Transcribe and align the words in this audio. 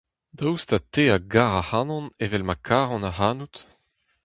Daoust 0.37 0.69
ha 0.73 0.79
te 0.93 1.03
a 1.15 1.17
gar 1.33 1.53
ac'hanon 1.61 2.07
evel 2.23 2.43
ma 2.45 2.55
karan 2.67 3.07
ac'hanout? 3.09 3.55